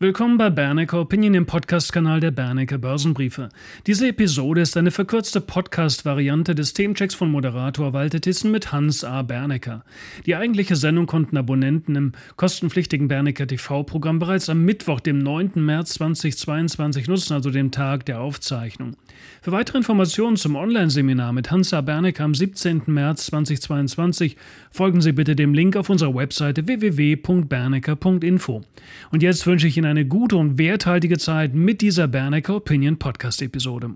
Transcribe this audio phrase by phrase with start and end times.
[0.00, 3.48] Willkommen bei Bernecker Opinion, dem Podcast-Kanal der Bernecker Börsenbriefe.
[3.88, 9.22] Diese Episode ist eine verkürzte Podcast-Variante des Themenchecks von Moderator Walter Thyssen mit Hans A.
[9.22, 9.82] Bernecker.
[10.24, 15.54] Die eigentliche Sendung konnten Abonnenten im kostenpflichtigen Bernecker TV-Programm bereits am Mittwoch, dem 9.
[15.56, 18.94] März 2022 nutzen, also dem Tag der Aufzeichnung.
[19.42, 21.80] Für weitere Informationen zum Online-Seminar mit Hans A.
[21.80, 22.82] Bernecker am 17.
[22.86, 24.36] März 2022
[24.70, 28.62] folgen Sie bitte dem Link auf unserer Webseite www.bernecker.info.
[29.10, 33.40] Und jetzt wünsche ich Ihnen eine gute und werthaltige Zeit mit dieser Bernecker Opinion Podcast
[33.40, 33.90] Episode.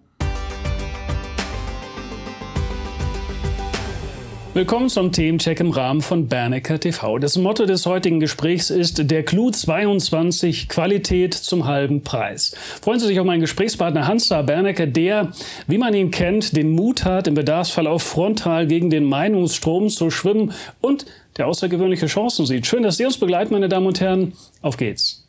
[4.55, 7.19] Willkommen zum Themencheck im Rahmen von Bernecker TV.
[7.19, 12.55] Das Motto des heutigen Gesprächs ist der Clou 22 Qualität zum halben Preis.
[12.83, 15.33] Freuen Sie sich auf meinen Gesprächspartner Hans-Saar Bernecker, der,
[15.67, 20.11] wie man ihn kennt, den Mut hat, im Bedarfsfall auch frontal gegen den Meinungsstrom zu
[20.11, 21.07] schwimmen und
[21.39, 22.67] der außergewöhnliche Chancen sieht.
[22.67, 24.35] Schön, dass Sie uns begleiten, meine Damen und Herren.
[24.61, 25.23] Auf geht's.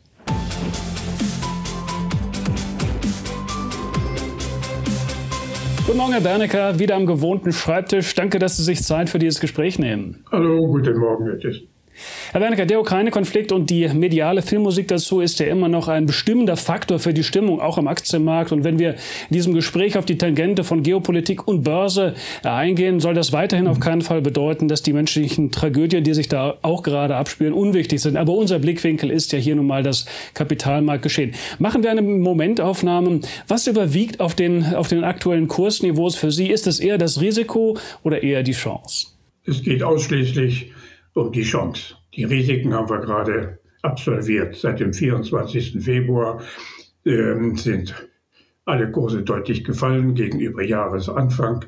[5.86, 8.14] Guten Morgen, Herr Bernecker, wieder am gewohnten Schreibtisch.
[8.14, 10.24] Danke, dass Sie sich Zeit für dieses Gespräch nehmen.
[10.32, 11.62] Hallo, guten Morgen, Herr Tisch.
[12.34, 16.56] Herr Wernicke, der Ukraine-Konflikt und die mediale Filmmusik dazu ist ja immer noch ein bestimmender
[16.56, 18.50] Faktor für die Stimmung, auch am Aktienmarkt.
[18.50, 23.14] Und wenn wir in diesem Gespräch auf die Tangente von Geopolitik und Börse eingehen, soll
[23.14, 27.14] das weiterhin auf keinen Fall bedeuten, dass die menschlichen Tragödien, die sich da auch gerade
[27.14, 28.16] abspielen, unwichtig sind.
[28.16, 30.04] Aber unser Blickwinkel ist ja hier nun mal das
[30.34, 31.36] Kapitalmarktgeschehen.
[31.60, 33.20] Machen wir eine Momentaufnahme.
[33.46, 36.48] Was überwiegt auf den, auf den aktuellen Kursniveaus für Sie?
[36.48, 39.06] Ist es eher das Risiko oder eher die Chance?
[39.46, 40.72] Es geht ausschließlich
[41.14, 41.94] um die Chance.
[42.16, 44.54] Die Risiken haben wir gerade absolviert.
[44.56, 45.82] Seit dem 24.
[45.82, 46.40] Februar
[47.04, 48.08] äh, sind
[48.64, 51.64] alle Kurse deutlich gefallen gegenüber Jahresanfang,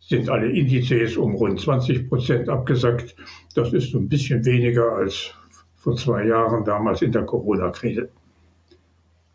[0.00, 3.14] sind alle Indizes um rund 20 Prozent abgesackt.
[3.54, 5.34] Das ist ein bisschen weniger als
[5.76, 8.08] vor zwei Jahren, damals in der Corona-Krise.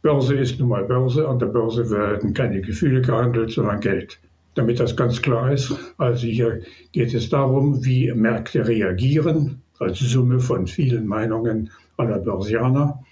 [0.02, 1.28] Börse ist nun mal Börse.
[1.28, 4.20] An der Börse werden keine Gefühle gehandelt, sondern Geld
[4.56, 5.74] damit das ganz klar ist.
[5.98, 6.62] Also hier
[6.92, 13.04] geht es darum, wie Märkte reagieren, als Summe von vielen Meinungen aller Börsianer,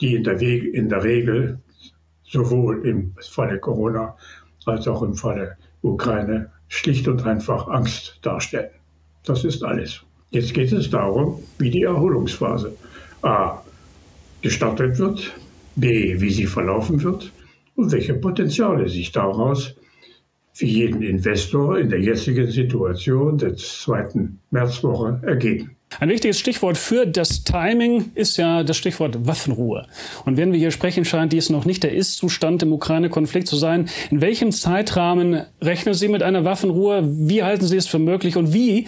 [0.00, 1.60] die in der, Wege, in der Regel
[2.24, 4.16] sowohl im Falle Corona
[4.66, 8.70] als auch im Falle Ukraine schlicht und einfach Angst darstellen.
[9.24, 10.02] Das ist alles.
[10.30, 12.76] Jetzt geht es darum, wie die Erholungsphase
[13.22, 13.62] A
[14.42, 15.34] gestartet wird,
[15.76, 17.32] B, wie sie verlaufen wird
[17.76, 19.74] und welche Potenziale sich daraus
[20.52, 25.77] für jeden Investor in der jetzigen Situation der zweiten Märzwoche ergeben.
[26.00, 29.86] Ein wichtiges Stichwort für das Timing ist ja das Stichwort Waffenruhe.
[30.24, 33.88] Und wenn wir hier sprechen, scheint dies noch nicht der Ist-Zustand im Ukraine-Konflikt zu sein.
[34.10, 37.02] In welchem Zeitrahmen rechnen Sie mit einer Waffenruhe?
[37.04, 38.36] Wie halten Sie es für möglich?
[38.36, 38.86] Und wie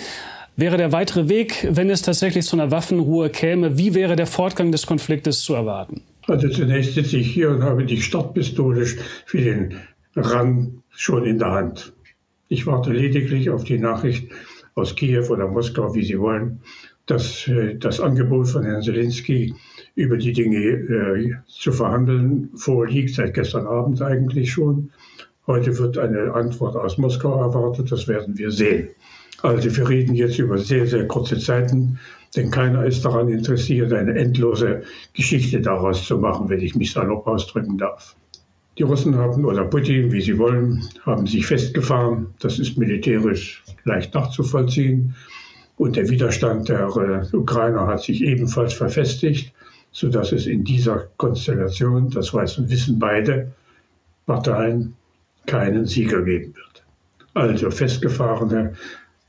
[0.56, 3.76] wäre der weitere Weg, wenn es tatsächlich zu einer Waffenruhe käme?
[3.76, 6.02] Wie wäre der Fortgang des Konfliktes zu erwarten?
[6.28, 8.86] Also zunächst sitze ich hier und habe die Startpistole
[9.26, 9.74] für den
[10.14, 11.92] Rang schon in der Hand.
[12.48, 14.30] Ich warte lediglich auf die Nachricht
[14.74, 16.60] aus Kiew oder Moskau, wie Sie wollen,
[17.10, 19.54] dass äh, das Angebot von Herrn Zelensky
[19.96, 24.90] über die Dinge äh, zu verhandeln vorliegt, seit gestern Abend eigentlich schon.
[25.46, 28.90] Heute wird eine Antwort aus Moskau erwartet, das werden wir sehen.
[29.42, 31.98] Also wir reden jetzt über sehr, sehr kurze Zeiten,
[32.36, 34.82] denn keiner ist daran interessiert, eine endlose
[35.14, 38.14] Geschichte daraus zu machen, wenn ich mich salopp ausdrücken darf.
[38.78, 42.28] Die Russen haben, oder Putin, wie sie wollen, haben sich festgefahren.
[42.38, 45.14] Das ist militärisch leicht nachzuvollziehen.
[45.80, 49.54] Und der Widerstand der äh, Ukrainer hat sich ebenfalls verfestigt,
[49.92, 53.52] sodass es in dieser Konstellation, das wissen beide
[54.26, 54.94] Parteien,
[55.46, 56.84] keinen Sieger geben wird.
[57.32, 58.74] Also festgefahrene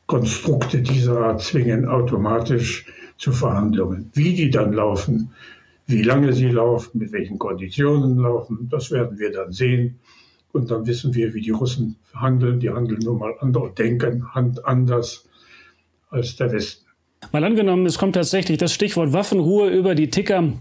[0.07, 2.85] Konstrukte dieser Art zwingen automatisch
[3.17, 4.11] zu Verhandlungen.
[4.13, 5.31] Wie die dann laufen,
[5.87, 9.99] wie lange sie laufen, mit welchen Konditionen laufen, das werden wir dann sehen.
[10.51, 12.59] Und dann wissen wir, wie die Russen handeln.
[12.59, 15.29] Die handeln nun mal anders, denken anders
[16.11, 16.85] als der Westen.
[17.31, 20.53] Mal angenommen, es kommt tatsächlich das Stichwort Waffenruhe über die Ticker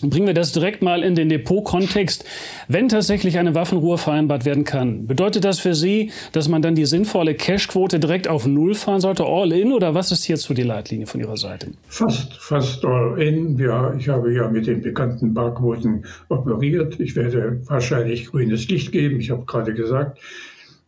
[0.00, 2.24] Bringen wir das direkt mal in den Depot-Kontext.
[2.68, 6.86] Wenn tatsächlich eine Waffenruhe vereinbart werden kann, bedeutet das für Sie, dass man dann die
[6.86, 11.08] sinnvolle Cashquote direkt auf Null fahren sollte, all in, oder was ist hierzu die Leitlinie
[11.08, 11.72] von Ihrer Seite?
[11.88, 13.58] Fast, fast all in.
[13.58, 17.00] Ja, ich habe ja mit den bekannten Barquoten operiert.
[17.00, 19.18] Ich werde wahrscheinlich grünes Licht geben.
[19.18, 20.20] Ich habe gerade gesagt,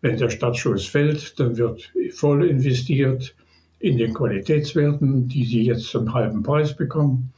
[0.03, 3.35] wenn der Startschuss fällt, dann wird voll investiert
[3.81, 7.32] in den Qualitätswerten, die Sie jetzt zum halben Preis bekommen.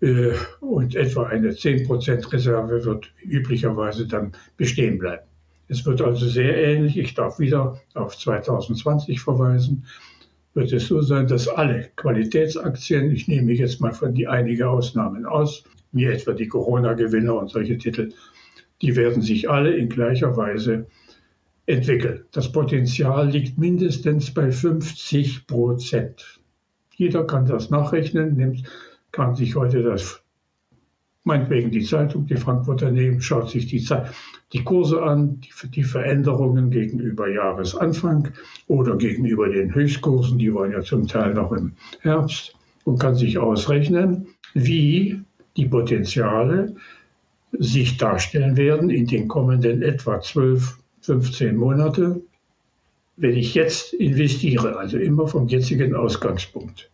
[0.00, 5.24] Äh, und etwa eine 10% Reserve wird üblicherweise dann bestehen bleiben.
[5.68, 9.86] Es wird also sehr ähnlich, ich darf wieder auf 2020 verweisen,
[10.52, 15.24] wird es so sein, dass alle Qualitätsaktien, ich nehme jetzt mal von die einige Ausnahmen
[15.24, 18.12] aus, wie etwa die Corona-Gewinner und solche Titel,
[18.82, 20.86] die werden sich alle in gleicher Weise
[21.66, 22.24] entwickeln.
[22.32, 26.40] Das Potenzial liegt mindestens bei 50 Prozent.
[26.96, 28.64] Jeder kann das nachrechnen, nimmt,
[29.12, 30.22] kann sich heute das,
[31.24, 33.84] meinetwegen die Zeitung, die Frankfurter nehmen, schaut sich die,
[34.52, 38.28] die Kurse an, die, die Veränderungen gegenüber Jahresanfang
[38.68, 43.38] oder gegenüber den Höchstkursen, die waren ja zum Teil noch im Herbst, und kann sich
[43.38, 45.22] ausrechnen, wie
[45.56, 46.76] die Potenziale
[47.52, 52.20] sich darstellen werden in den kommenden etwa 12, 15 Monate,
[53.16, 56.88] wenn ich jetzt investiere, also immer vom jetzigen Ausgangspunkt.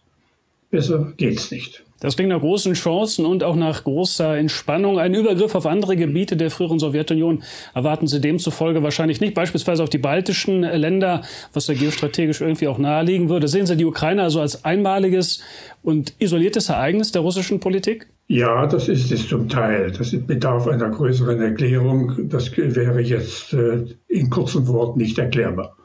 [0.71, 1.85] Besser geht's nicht.
[2.01, 4.99] Das klingt nach großen Chancen und auch nach großer Entspannung.
[4.99, 7.43] Ein Übergriff auf andere Gebiete der früheren Sowjetunion
[7.75, 11.23] erwarten Sie demzufolge wahrscheinlich nicht, beispielsweise auf die baltischen Länder,
[11.53, 13.49] was ja geostrategisch irgendwie auch naheliegen würde.
[13.49, 15.43] Sehen Sie die Ukraine also als einmaliges
[15.83, 18.09] und isoliertes Ereignis der russischen Politik?
[18.33, 19.91] Ja, das ist es zum Teil.
[19.91, 22.29] Das bedarf einer größeren Erklärung.
[22.29, 25.77] Das wäre jetzt äh, in kurzen Worten nicht erklärbar.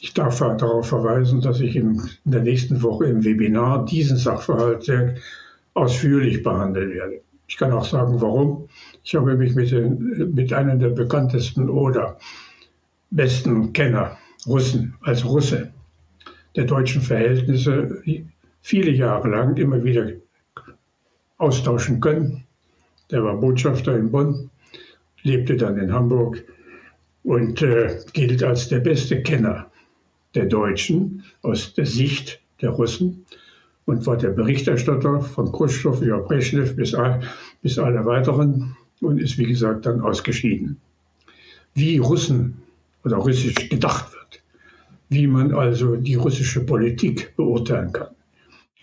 [0.00, 5.16] Ich darf darauf verweisen, dass ich in der nächsten Woche im Webinar diesen Sachverhalt sehr
[5.74, 7.20] ausführlich behandeln werde.
[7.46, 8.70] Ich kann auch sagen, warum.
[9.04, 12.16] Ich habe mich mit, den, mit einem der bekanntesten oder
[13.10, 14.16] besten Kenner,
[14.46, 15.70] Russen, als Russe
[16.56, 18.02] der deutschen Verhältnisse
[18.62, 20.12] viele Jahre lang immer wieder
[21.38, 22.44] austauschen können.
[23.10, 24.50] Der war Botschafter in Bonn,
[25.22, 26.44] lebte dann in Hamburg
[27.22, 29.70] und äh, gilt als der beste Kenner
[30.34, 33.24] der Deutschen aus der Sicht der Russen
[33.86, 36.94] und war der Berichterstatter von Khrushchev über Brezhnev bis,
[37.62, 40.76] bis alle weiteren und ist, wie gesagt, dann ausgeschieden.
[41.74, 42.62] Wie Russen
[43.04, 44.42] oder Russisch gedacht wird,
[45.08, 48.14] wie man also die russische Politik beurteilen kann,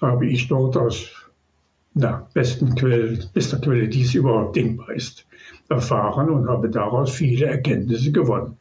[0.01, 1.24] habe ich dort aus
[1.95, 5.25] na, besten Quelle, bester Quelle, die es überhaupt denkbar ist,
[5.69, 8.57] erfahren und habe daraus viele Erkenntnisse gewonnen.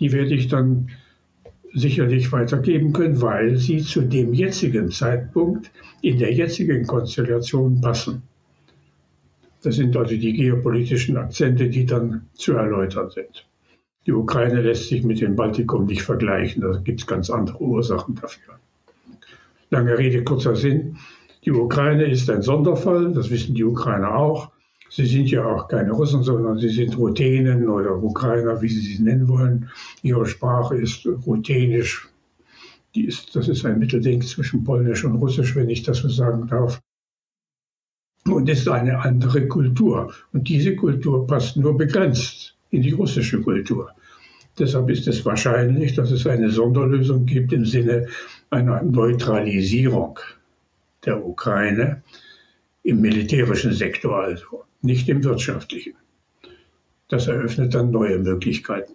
[0.00, 0.90] Die werde ich dann
[1.72, 5.70] sicherlich weitergeben können, weil sie zu dem jetzigen Zeitpunkt
[6.02, 8.22] in der jetzigen Konstellation passen.
[9.62, 13.46] Das sind also die geopolitischen Akzente, die dann zu erläutern sind.
[14.06, 18.16] Die Ukraine lässt sich mit dem Baltikum nicht vergleichen, da gibt es ganz andere Ursachen
[18.16, 18.58] dafür.
[19.70, 20.96] Lange Rede, kurzer Sinn.
[21.46, 24.50] Die Ukraine ist ein Sonderfall, das wissen die Ukrainer auch.
[24.90, 29.02] Sie sind ja auch keine Russen, sondern sie sind Ruthenen oder Ukrainer, wie Sie sie
[29.02, 29.70] nennen wollen.
[30.02, 32.08] Ihre Sprache ist ruthenisch.
[32.96, 36.48] Die ist, das ist ein Mittelding zwischen Polnisch und Russisch, wenn ich das so sagen
[36.48, 36.80] darf.
[38.24, 40.12] Und ist eine andere Kultur.
[40.32, 43.92] Und diese Kultur passt nur begrenzt in die russische Kultur.
[44.58, 48.08] Deshalb ist es wahrscheinlich, dass es eine Sonderlösung gibt im Sinne
[48.50, 50.18] einer Neutralisierung
[51.06, 52.02] der Ukraine
[52.82, 55.94] im militärischen Sektor also nicht im wirtschaftlichen.
[57.08, 58.94] Das eröffnet dann neue Möglichkeiten.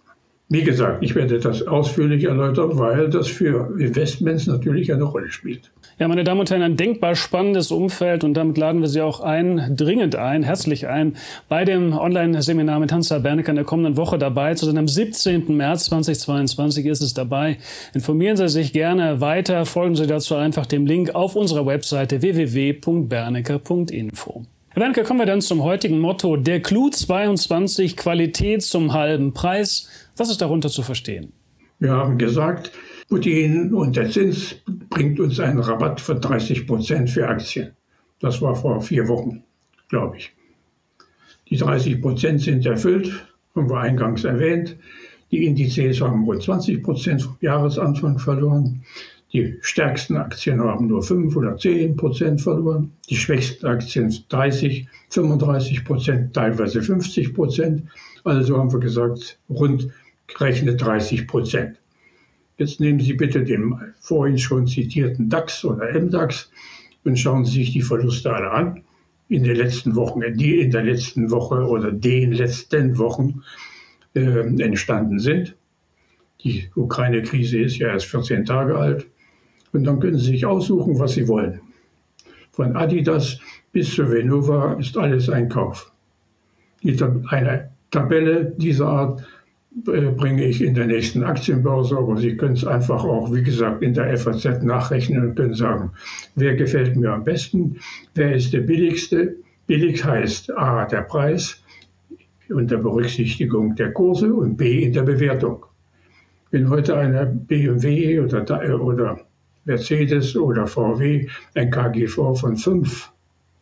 [0.52, 5.70] Wie gesagt, ich werde das ausführlich erläutern, weil das für Investments natürlich eine Rolle spielt.
[5.98, 9.20] Ja, meine Damen und Herren, ein denkbar spannendes Umfeld und damit laden wir Sie auch
[9.20, 11.16] ein, dringend ein, herzlich ein,
[11.48, 14.76] bei dem Online-Seminar mit Hans Bernecker in der kommenden Woche dabei zu sein.
[14.76, 15.56] Am 17.
[15.56, 17.56] März 2022 ist es dabei.
[17.94, 24.44] Informieren Sie sich gerne weiter, folgen Sie dazu einfach dem Link auf unserer Webseite www.bernecker.info.
[24.74, 26.38] Herr Wernicke, kommen wir dann zum heutigen Motto.
[26.38, 29.86] Der Clou 22, Qualität zum halben Preis.
[30.16, 31.32] Was ist darunter zu verstehen?
[31.78, 32.72] Wir haben gesagt,
[33.08, 34.54] Putin und der Zins
[34.90, 37.72] bringt uns einen Rabatt von 30 Prozent für Aktien.
[38.20, 39.42] Das war vor vier Wochen,
[39.88, 40.32] glaube ich.
[41.50, 44.76] Die 30 Prozent sind erfüllt, haben wir eingangs erwähnt.
[45.30, 48.84] Die Indizes haben rund 20 Prozent vom Jahresanfang verloren.
[49.32, 52.92] Die stärksten Aktien haben nur 5 oder 10 Prozent verloren.
[53.08, 57.82] Die schwächsten Aktien 30, 35 Prozent, teilweise 50 Prozent.
[58.24, 59.88] Also haben wir gesagt, rund
[60.26, 61.78] gerechnet 30 Prozent.
[62.58, 66.50] Jetzt nehmen Sie bitte den vorhin schon zitierten DAX oder MDAX
[67.04, 68.84] und schauen Sie sich die Verluste alle an.
[69.28, 73.42] In den letzten Wochen, die in der letzten Woche oder den letzten Wochen
[74.14, 75.56] äh, entstanden sind.
[76.44, 79.06] Die Ukraine-Krise ist ja erst 14 Tage alt.
[79.72, 81.60] Und dann können Sie sich aussuchen, was Sie wollen.
[82.50, 83.40] Von Adidas
[83.72, 85.90] bis zu Venova ist alles ein Kauf.
[87.30, 89.26] Eine Tabelle dieser Art
[89.84, 93.94] bringe ich in der nächsten Aktienbörse, aber Sie können es einfach auch, wie gesagt, in
[93.94, 95.90] der FAZ nachrechnen und können sagen,
[96.34, 97.78] wer gefällt mir am besten,
[98.14, 99.36] wer ist der billigste.
[99.66, 101.62] Billig heißt A, der Preis
[102.50, 105.64] unter Berücksichtigung der Kurse und B, in der Bewertung.
[106.50, 108.44] Wenn heute eine BMW oder,
[108.80, 109.20] oder
[109.64, 113.10] Mercedes oder VW ein KGV von 5,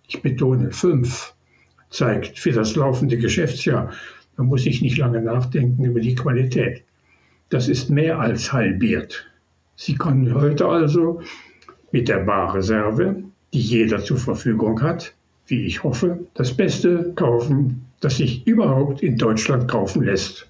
[0.08, 1.34] ich betone 5,
[1.90, 3.92] zeigt für das laufende Geschäftsjahr.
[4.36, 6.84] Man muss sich nicht lange nachdenken über die Qualität.
[7.50, 9.26] Das ist mehr als halbiert.
[9.76, 11.20] Sie können heute also
[11.92, 13.22] mit der Barreserve,
[13.52, 15.14] die jeder zur Verfügung hat,
[15.46, 20.48] wie ich hoffe, das Beste kaufen, das sich überhaupt in Deutschland kaufen lässt.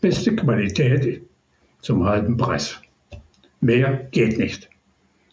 [0.00, 1.22] Beste Qualität
[1.80, 2.80] zum halben Preis.
[3.60, 4.68] Mehr geht nicht.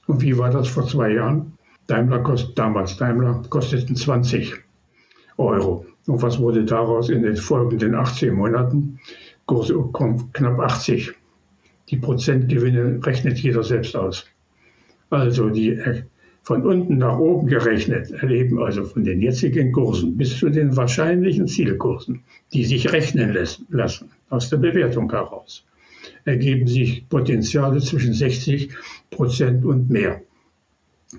[0.06, 1.58] Und wie war das vor zwei Jahren?
[1.88, 4.54] Daimler kost, damals Daimler kosteten 20
[5.38, 5.86] Euro.
[6.08, 9.00] Und was wurde daraus in den folgenden 18 Monaten?
[9.46, 9.76] Kurse
[10.34, 11.14] knapp 80.
[11.90, 14.26] Die Prozentgewinne rechnet jeder selbst aus.
[15.10, 16.04] Also die äh,
[16.44, 21.48] von unten nach oben gerechnet erleben also von den jetzigen Kursen bis zu den wahrscheinlichen
[21.48, 22.22] Zielkursen,
[22.54, 23.38] die sich rechnen
[23.70, 25.66] lassen aus der Bewertung heraus,
[26.26, 28.72] ergeben sich Potenziale zwischen 60
[29.12, 30.22] Prozent und mehr.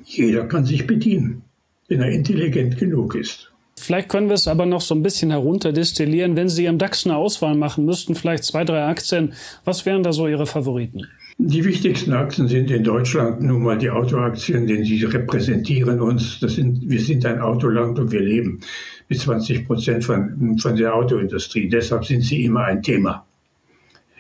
[0.05, 1.43] Jeder kann sich bedienen,
[1.89, 3.50] wenn er intelligent genug ist.
[3.81, 6.37] Vielleicht können wir es aber noch so ein bisschen herunterdestillieren.
[6.37, 9.33] Wenn Sie im DAX eine Auswahl machen müssten, vielleicht zwei, drei Aktien,
[9.65, 11.07] was wären da so Ihre Favoriten?
[11.39, 16.39] Die wichtigsten Aktien sind in Deutschland nun mal die Autoaktien, denn sie repräsentieren uns.
[16.41, 18.61] Sind, wir sind ein Autoland und wir leben
[19.09, 21.67] mit 20 Prozent von, von der Autoindustrie.
[21.67, 23.25] Deshalb sind sie immer ein Thema.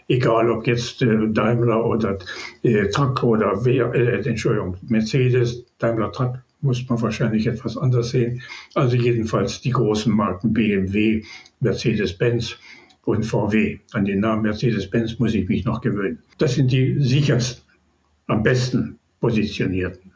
[0.08, 2.18] Egal ob jetzt äh, Daimler oder
[2.62, 8.42] äh, Truck oder wer, äh, Entschuldigung, Mercedes, Daimler Truck muss man wahrscheinlich etwas anders sehen.
[8.74, 11.22] Also jedenfalls die großen Marken BMW,
[11.60, 12.56] Mercedes-Benz
[13.04, 13.78] und VW.
[13.92, 16.18] An den Namen Mercedes-Benz muss ich mich noch gewöhnen.
[16.38, 17.64] Das sind die sichersten,
[18.26, 20.09] am besten positionierten.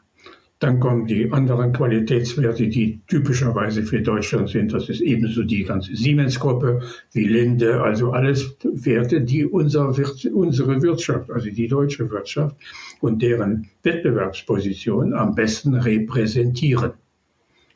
[0.65, 4.73] Dann kommen die anderen Qualitätswerte, die typischerweise für Deutschland sind.
[4.73, 6.81] Das ist ebenso die ganze Siemens-Gruppe,
[7.11, 9.93] wie Linde, also alles Werte, die unser,
[10.33, 12.55] unsere Wirtschaft, also die deutsche Wirtschaft
[12.99, 16.93] und deren Wettbewerbsposition am besten repräsentieren.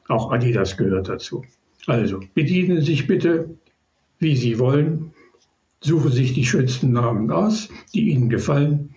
[0.08, 1.46] Auch Adidas gehört dazu.
[1.86, 3.52] Also bedienen Sie sich bitte
[4.18, 5.12] wie Sie wollen.
[5.82, 8.96] Suchen sich die schönsten Namen aus, die Ihnen gefallen.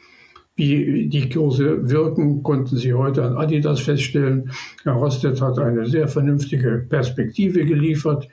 [0.54, 4.50] Wie die Kurse wirken, konnten Sie heute an Adidas feststellen.
[4.84, 8.28] Herr Rostet hat eine sehr vernünftige Perspektive geliefert,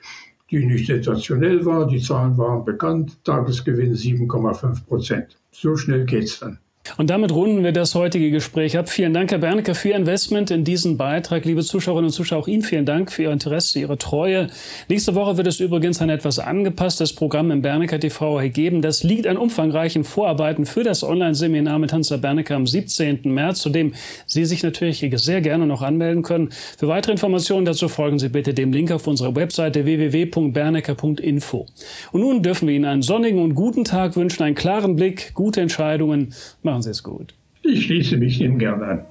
[0.50, 1.86] die nicht sensationell war.
[1.86, 3.24] Die Zahlen waren bekannt.
[3.24, 5.38] Tagesgewinn 7,5 Prozent.
[5.50, 6.58] So schnell geht's dann.
[6.96, 8.88] Und damit runden wir das heutige Gespräch ab.
[8.88, 11.44] Vielen Dank, Herr Bernke, für Ihr Investment in diesen Beitrag.
[11.44, 14.48] Liebe Zuschauerinnen und Zuschauer, auch Ihnen vielen Dank für Ihr Interesse, Ihre Treue.
[14.88, 18.80] Nächste Woche wird es übrigens ein etwas angepasstes Programm im Bernecker TV geben.
[18.80, 23.20] Das liegt an umfangreichen Vorarbeiten für das Online-Seminar mit Hans Bernecker am 17.
[23.24, 23.92] März, zu dem
[24.26, 26.48] Sie sich natürlich sehr gerne noch anmelden können.
[26.78, 31.66] Für weitere Informationen dazu folgen Sie bitte dem Link auf unserer Webseite www.bernecker.info.
[32.12, 35.60] Und nun dürfen wir Ihnen einen sonnigen und guten Tag wünschen, einen klaren Blick, gute
[35.60, 36.34] Entscheidungen.
[36.70, 37.34] Machen Sie es gut.
[37.64, 39.04] Ich schließe mich dem gern an.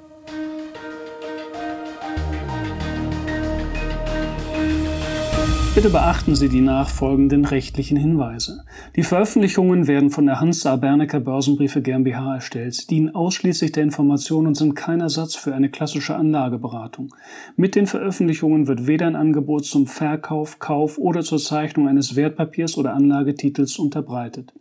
[5.75, 8.63] Bitte beachten Sie die nachfolgenden rechtlichen Hinweise.
[8.95, 10.77] Die Veröffentlichungen werden von der Hans A.
[10.77, 16.15] Bernecker Börsenbriefe GmbH erstellt, dienen ausschließlich der Information und sind kein Ersatz für eine klassische
[16.15, 17.13] Anlageberatung.
[17.57, 22.77] Mit den Veröffentlichungen wird weder ein Angebot zum Verkauf, Kauf oder zur Zeichnung eines Wertpapiers
[22.77, 24.53] oder Anlagetitels unterbreitet.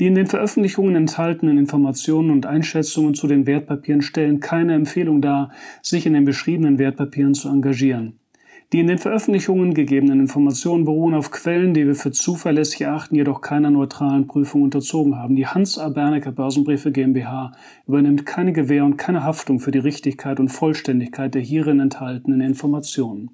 [0.00, 5.50] Die in den Veröffentlichungen enthaltenen Informationen und Einschätzungen zu den Wertpapieren stellen keine Empfehlung dar,
[5.82, 8.18] sich in den beschriebenen Wertpapieren zu engagieren.
[8.72, 13.40] Die in den Veröffentlichungen gegebenen Informationen beruhen auf Quellen, die wir für zuverlässig erachten, jedoch
[13.40, 15.36] keiner neutralen Prüfung unterzogen haben.
[15.36, 15.90] Die Hans A.
[15.90, 17.52] Bernecker Börsenbriefe GmbH
[17.86, 23.30] übernimmt keine Gewähr und keine Haftung für die Richtigkeit und Vollständigkeit der hierin enthaltenen Informationen.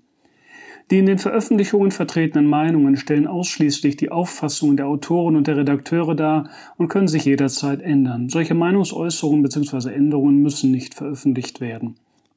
[0.91, 6.17] Die in den Veröffentlichungen vertretenen Meinungen stellen ausschließlich die Auffassungen der Autoren und der Redakteure
[6.17, 8.29] dar und können sich jederzeit ändern.
[8.29, 9.93] Solche Meinungsäußerungen bzw.
[9.93, 11.95] Änderungen müssen nicht veröffentlicht werden.